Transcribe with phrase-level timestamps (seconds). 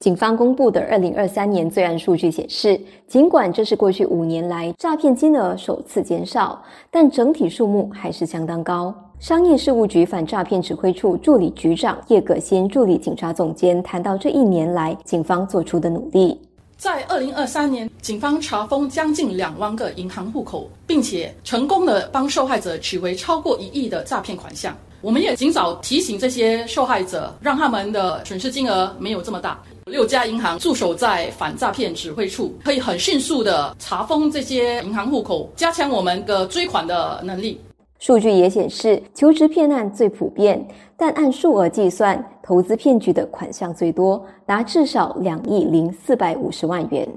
[0.00, 8.94] 警方公布的二零二三年罪案数据显示，尽管这是过去五年来诈骗金额首次减少，但整体数目还是相当高。
[9.18, 16.40] 商业事务局反诈骗指挥处助理局长叶葛先助理警察总监谈到，这一年来警方做出的努力。
[16.76, 24.72] 在二零二三年，警方查封将近两万个银行户口，并且成功的帮受害者取回超过一亿的诈骗款项。
[25.00, 29.62] 我们也尽早提醒这些受害者，让他们的损失金额没有这么大。
[29.86, 37.60] 六家银行驻守在反诈骗指挥处，可以很迅速的查封这些银行户口，加强我们的追款的能力。
[38.00, 40.66] 数据也显示，求职骗案最普遍，
[40.96, 47.08] 但按数额计算，投资骗局的款项最多，达至少两亿零四百五十万元。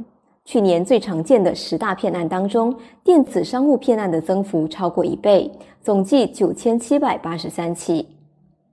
[0.43, 5.49] 去年最常见的十大骗案当中，电子商务骗案的增幅超过一倍，
[5.81, 8.03] 总计九千七百八十三起；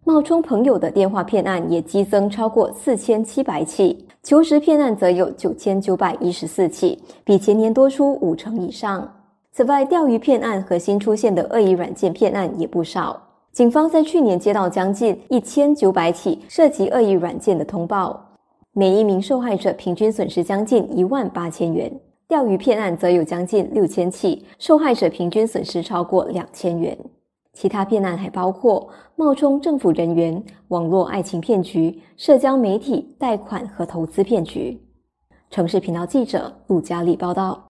[0.03, 9.09] 冒充朋友的电话骗案也激增超过四千七百起，求职骗案则有九千九百一十四起，比前年多出五成以上。
[9.53, 13.21] 此外，钓鱼骗案和新出现的恶意软件骗案也不少。
[13.53, 18.28] 警方在去年接到将近一千九百起涉及恶意软件的通报，
[18.79, 21.93] 每一名受害者平均损失将近一万八千元。
[22.29, 26.97] 钓鱼骗案则有将近六千起，受害者平均损失超过两千元。
[27.53, 34.81] 其他骗案还包括冒充政府人员、网络爱情骗局、社交媒体贷款和投资骗局。
[35.51, 37.65] 城市频道记者陆佳丽报道。